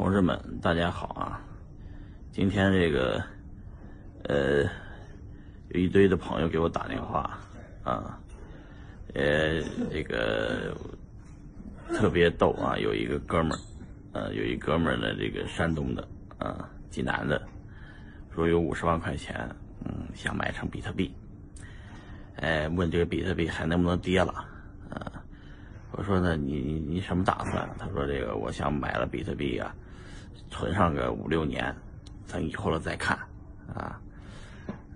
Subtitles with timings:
[0.00, 1.38] 同志们，大家好啊！
[2.32, 3.22] 今天这个，
[4.24, 4.62] 呃，
[5.68, 7.38] 有一堆的朋友给我打电话
[7.84, 8.18] 啊，
[9.12, 9.60] 呃，
[9.90, 10.74] 这个
[11.92, 12.78] 特别逗啊！
[12.78, 13.58] 有一个哥们儿，
[14.12, 16.08] 呃，有一哥们儿呢，这个山东的
[16.38, 17.46] 啊，济南的，
[18.34, 19.46] 说有五十万块钱，
[19.84, 21.14] 嗯，想买成比特币，
[22.36, 24.32] 哎，问这个比特币还能不能跌了？
[24.88, 25.22] 啊，
[25.92, 27.68] 我说呢，你你你什么打算？
[27.78, 29.76] 他说这个，我想买了比特币啊。
[30.50, 31.74] 存上个五六年，
[32.28, 33.16] 等以后了再看，
[33.74, 34.00] 啊，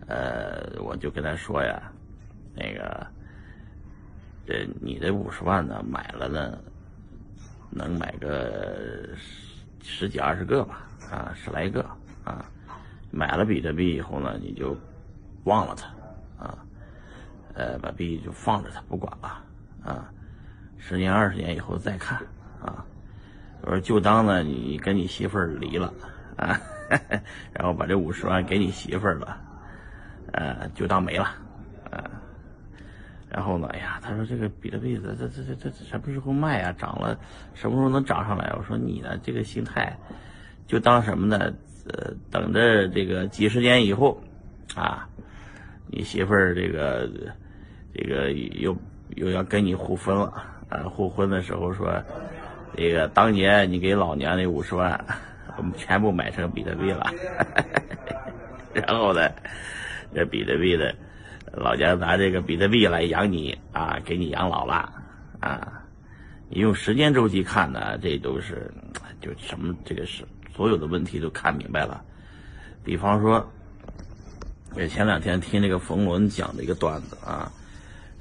[0.07, 1.93] 呃，我就跟他说呀，
[2.55, 3.07] 那个，
[4.47, 6.59] 这你这五十万呢，买了呢，
[7.71, 11.85] 能买个十十几二十个吧，啊，十来个，
[12.25, 12.45] 啊，
[13.11, 14.77] 买了比特币以后呢，你就
[15.45, 16.59] 忘了它，啊，
[17.55, 19.43] 呃，把币就放着它不管了，
[19.85, 20.13] 啊，
[20.79, 22.19] 十年二十年以后再看，
[22.61, 22.85] 啊。
[23.67, 25.91] 我说就当呢，你跟你媳妇儿离了
[26.37, 26.61] 啊，
[27.51, 29.41] 然后把这五十万给你媳妇儿了，
[30.33, 31.25] 呃，就当没了，
[31.91, 32.05] 啊，
[33.31, 36.73] 然后呢，哎呀，他说这个比特币这这这这这什么时候卖啊？
[36.79, 37.19] 涨了
[37.55, 38.53] 什么时候能涨上来？
[38.59, 39.97] 我说你呢，这个心态
[40.67, 41.51] 就当什么呢？
[41.89, 44.21] 呃，等着这个几十年以后
[44.75, 45.09] 啊，
[45.87, 47.09] 你媳妇儿这个
[47.95, 48.77] 这个又
[49.17, 50.27] 又要跟你互分了
[50.69, 52.03] 啊，互婚的时候说。
[52.77, 55.03] 这个当年你给老娘那五十万，
[55.57, 57.07] 我们全部买成比特币了，
[58.75, 59.31] 然后呢，
[60.13, 60.95] 这比特币的
[61.53, 64.93] 老娘拿这个比特币来养你啊，给你养老了
[65.39, 65.81] 啊。
[66.49, 68.71] 你用时间周期看呢，这都是
[69.21, 72.05] 就什么这个是所有的问题都看明白了。
[72.85, 73.49] 比方说，
[74.75, 77.51] 我前两天听那个冯仑讲的一个段子啊，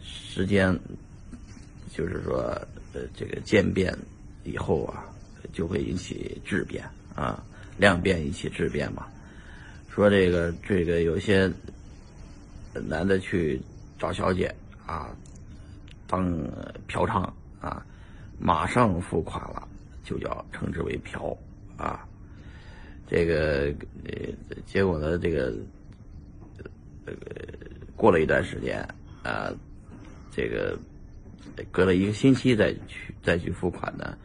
[0.01, 0.79] 时间
[1.89, 2.39] 就是说
[2.93, 3.91] 呃这个渐变。
[4.43, 5.05] 以后啊，
[5.51, 6.83] 就会引起质变
[7.15, 7.43] 啊，
[7.77, 9.07] 量变引起质变嘛。
[9.89, 11.51] 说这个这个有些
[12.73, 13.61] 男的去
[13.99, 14.53] 找小姐
[14.85, 15.15] 啊，
[16.07, 16.35] 当
[16.87, 17.21] 嫖娼
[17.61, 17.85] 啊，
[18.39, 19.67] 马上付款了，
[20.03, 21.37] 就叫称之为嫖
[21.77, 22.07] 啊。
[23.07, 23.71] 这个
[24.05, 25.53] 呃，结果呢，这个
[27.05, 27.19] 这个
[27.95, 28.81] 过了一段时间
[29.21, 29.53] 啊，
[30.31, 30.75] 这个
[31.71, 34.17] 隔了一个星期再去再去付款呢。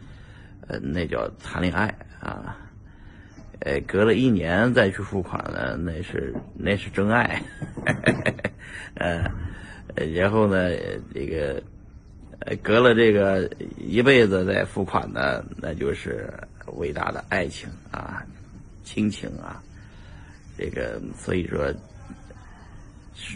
[0.71, 1.87] 呃，那叫谈恋爱
[2.21, 2.55] 啊，
[3.61, 7.43] 呃，隔了一年再去付款呢，那是那是真爱，
[8.97, 9.25] 呃，
[10.15, 10.69] 然后呢，
[11.15, 11.63] 这个，
[12.63, 16.31] 隔了这个一辈子再付款呢，那就是
[16.77, 18.23] 伟大的爱情啊，
[18.85, 19.63] 亲情啊，
[20.59, 21.73] 这个所以说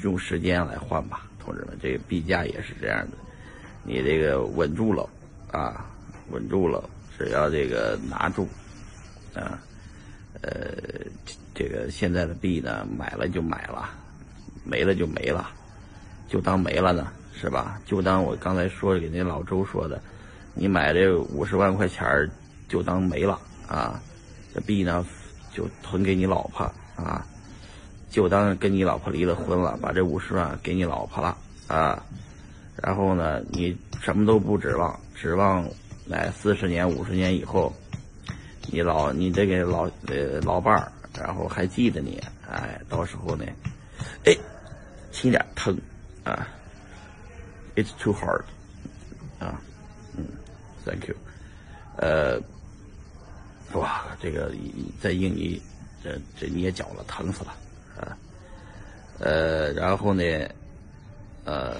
[0.02, 3.16] 用时间来换吧，同志们，这个币价也是这样的，
[3.84, 5.08] 你这个稳住了
[5.50, 5.84] 啊，
[6.30, 6.82] 稳住了。
[7.18, 8.48] 只要这个拿住，
[9.32, 9.60] 啊，
[10.40, 10.72] 呃，
[11.54, 13.90] 这个现在的币呢，买了就买了，
[14.64, 15.48] 没了就没了，
[16.28, 17.80] 就当没了呢，是吧？
[17.86, 20.02] 就当我刚才说给那老周说的，
[20.54, 22.28] 你买这五十万块钱儿，
[22.68, 23.38] 就当没了
[23.68, 24.02] 啊。
[24.52, 25.06] 这币呢，
[25.52, 26.64] 就存给你老婆
[26.96, 27.24] 啊，
[28.10, 31.36] 就当跟你老婆离了婚了，把这五十万给你老婆了
[31.68, 32.02] 啊。
[32.82, 35.66] 然后呢，你什么都不指望，指望。
[36.04, 37.72] 来四十年、五十年以后，
[38.66, 43.46] 你老你这个老呃老伴儿，然后还记得你，哎，到时候呢，
[44.24, 44.36] 哎，
[45.12, 45.78] 轻点疼
[46.24, 46.48] 啊
[47.76, 48.42] ，It's too hard
[49.38, 49.62] 啊，
[50.16, 50.26] 嗯
[50.84, 51.14] ，Thank you，
[51.96, 52.40] 呃，
[53.74, 54.52] 哇，这个
[55.00, 55.62] 在印尼
[56.02, 57.54] 这这捏脚了，疼死了
[57.96, 58.18] 啊，
[59.20, 60.22] 呃，然后呢，
[61.44, 61.76] 呃。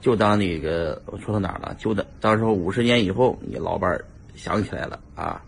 [0.00, 1.74] 就当那个我说到哪儿了？
[1.78, 4.04] 就当到时候五十年以后，你老伴儿
[4.34, 5.42] 想起来了啊，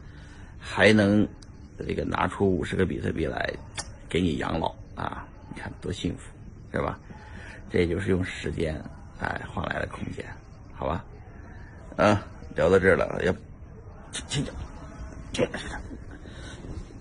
[0.58, 1.26] 还能
[1.78, 3.48] 这个拿出五十个比特币来
[4.08, 5.26] 给你养老啊？
[5.54, 6.30] 你看多幸福，
[6.72, 6.98] 是吧？
[7.70, 8.74] 这就是用时间
[9.20, 10.24] 哎换来的空间，
[10.74, 11.04] 好吧？
[11.96, 13.32] 啊，聊到这儿了，要
[14.12, 14.54] 轻轻点，
[15.32, 15.60] 轻点，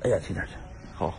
[0.04, 0.54] 哎呀，轻点去，
[0.94, 1.10] 好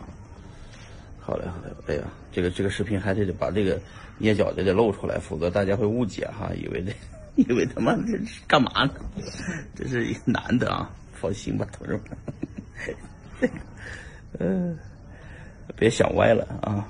[1.87, 3.79] 哎呀，这个这个视频还得把这个
[4.17, 6.91] 捏脚的得露出来，否则大家会误解哈，以为这
[7.35, 8.93] 以为他妈这是干嘛呢？
[9.75, 13.49] 这是一男的啊，放心吧，同志们。
[14.39, 14.77] 嗯，
[15.75, 16.87] 别想歪了啊。